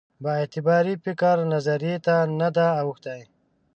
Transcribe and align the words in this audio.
بااعتبارې 0.23 0.93
فکري 1.03 1.43
نظریې 1.53 1.95
ته 2.05 2.15
نه 2.39 2.49
ده 2.55 2.67
اوښتې. 2.81 3.19